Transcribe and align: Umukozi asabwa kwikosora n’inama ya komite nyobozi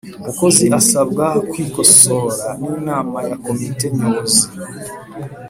Umukozi 0.19 0.65
asabwa 0.79 1.25
kwikosora 1.49 2.47
n’inama 2.61 3.17
ya 3.29 3.35
komite 3.45 3.85
nyobozi 3.95 4.43